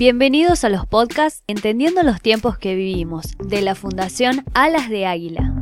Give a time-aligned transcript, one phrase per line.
[0.00, 5.52] Bienvenidos a los podcasts Entendiendo los tiempos que vivimos, de la Fundación Alas de Águila.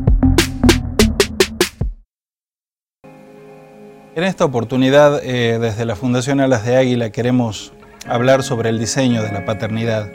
[4.14, 7.72] En esta oportunidad, eh, desde la Fundación Alas de Águila, queremos
[8.06, 10.08] hablar sobre el diseño de la paternidad.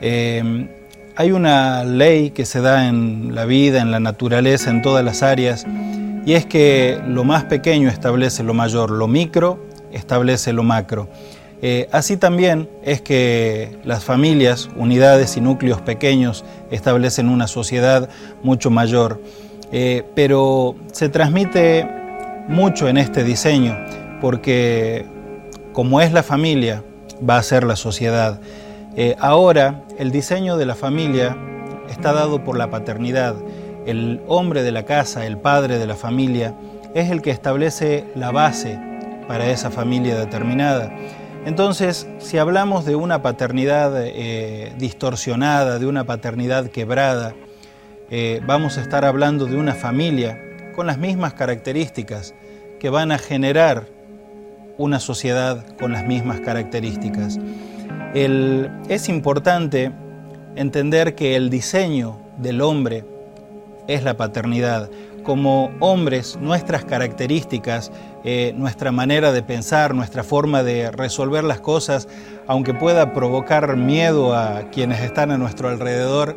[0.00, 0.68] Eh,
[1.14, 5.22] hay una ley que se da en la vida, en la naturaleza, en todas las
[5.22, 5.64] áreas,
[6.26, 11.08] y es que lo más pequeño establece lo mayor, lo micro establece lo macro.
[11.66, 18.10] Eh, así también es que las familias, unidades y núcleos pequeños establecen una sociedad
[18.42, 19.22] mucho mayor,
[19.72, 21.88] eh, pero se transmite
[22.48, 23.78] mucho en este diseño,
[24.20, 25.06] porque
[25.72, 26.84] como es la familia,
[27.26, 28.40] va a ser la sociedad.
[28.94, 31.34] Eh, ahora, el diseño de la familia
[31.88, 33.36] está dado por la paternidad.
[33.86, 36.54] El hombre de la casa, el padre de la familia,
[36.94, 38.78] es el que establece la base
[39.26, 40.92] para esa familia determinada.
[41.44, 47.34] Entonces, si hablamos de una paternidad eh, distorsionada, de una paternidad quebrada,
[48.10, 50.38] eh, vamos a estar hablando de una familia
[50.74, 52.34] con las mismas características
[52.80, 53.86] que van a generar
[54.78, 57.38] una sociedad con las mismas características.
[58.14, 59.92] es importante
[60.56, 63.04] entender que el diseño del hombre
[63.88, 64.90] es la paternidad
[65.24, 67.90] como hombres nuestras características,
[68.22, 72.08] eh, nuestra manera de pensar, nuestra forma de resolver las cosas,
[72.46, 76.36] aunque pueda provocar miedo a quienes están a nuestro alrededor,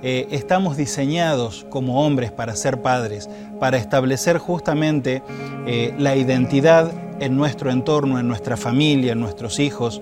[0.00, 5.22] eh, estamos diseñados como hombres para ser padres, para establecer justamente
[5.66, 10.00] eh, la identidad en nuestro entorno, en nuestra familia, en nuestros hijos.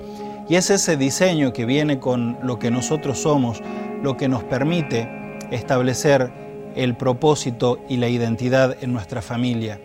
[0.50, 3.62] Y es ese diseño que viene con lo que nosotros somos,
[4.02, 5.08] lo que nos permite
[5.50, 6.30] establecer
[6.76, 9.80] el propósito y la identidad en nuestra familia.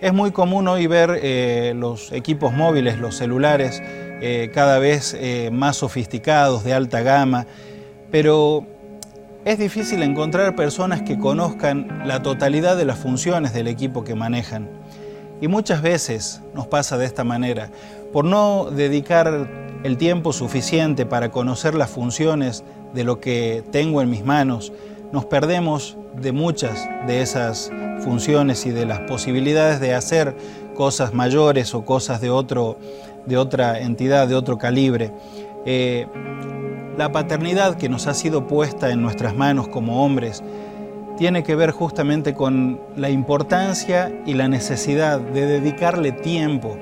[0.00, 3.82] Es muy común hoy ver eh, los equipos móviles, los celulares,
[4.20, 7.46] eh, cada vez eh, más sofisticados, de alta gama,
[8.10, 8.66] pero
[9.44, 14.68] es difícil encontrar personas que conozcan la totalidad de las funciones del equipo que manejan.
[15.40, 17.70] Y muchas veces nos pasa de esta manera.
[18.12, 19.48] Por no dedicar
[19.82, 24.72] el tiempo suficiente para conocer las funciones de lo que tengo en mis manos,
[25.14, 27.70] nos perdemos de muchas de esas
[28.00, 30.34] funciones y de las posibilidades de hacer
[30.74, 32.78] cosas mayores o cosas de, otro,
[33.24, 35.12] de otra entidad, de otro calibre.
[35.66, 36.08] Eh,
[36.98, 40.42] la paternidad que nos ha sido puesta en nuestras manos como hombres
[41.16, 46.76] tiene que ver justamente con la importancia y la necesidad de dedicarle tiempo,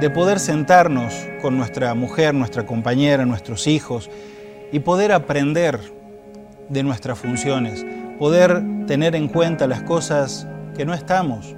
[0.00, 4.10] de poder sentarnos con nuestra mujer, nuestra compañera, nuestros hijos
[4.72, 5.78] y poder aprender
[6.68, 7.84] de nuestras funciones,
[8.18, 10.46] poder tener en cuenta las cosas
[10.76, 11.54] que no estamos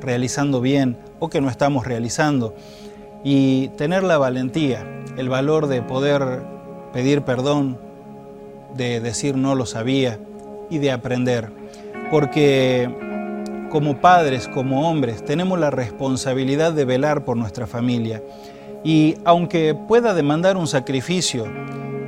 [0.00, 2.54] realizando bien o que no estamos realizando
[3.24, 4.84] y tener la valentía,
[5.16, 6.42] el valor de poder
[6.92, 7.78] pedir perdón,
[8.76, 10.18] de decir no lo sabía
[10.70, 11.50] y de aprender.
[12.10, 12.90] Porque
[13.70, 18.22] como padres, como hombres, tenemos la responsabilidad de velar por nuestra familia.
[18.84, 21.46] Y aunque pueda demandar un sacrificio,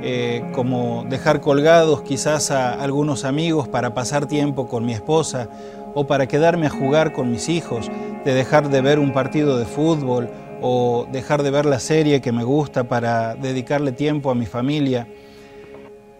[0.07, 5.49] eh, como dejar colgados quizás a algunos amigos para pasar tiempo con mi esposa
[5.95, 7.89] o para quedarme a jugar con mis hijos,
[8.23, 10.29] de dejar de ver un partido de fútbol
[10.61, 15.07] o dejar de ver la serie que me gusta para dedicarle tiempo a mi familia.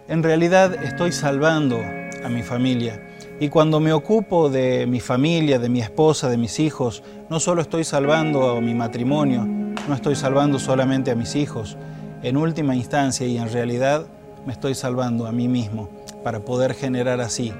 [0.08, 3.00] En realidad estoy salvando a mi familia.
[3.38, 7.62] Y cuando me ocupo de mi familia, de mi esposa, de mis hijos, no solo
[7.62, 11.76] estoy salvando a mi matrimonio, no estoy salvando solamente a mis hijos,
[12.22, 14.06] en última instancia y en realidad
[14.46, 15.88] me estoy salvando a mí mismo
[16.22, 17.52] para poder generar así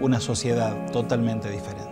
[0.00, 1.87] una sociedad totalmente diferente.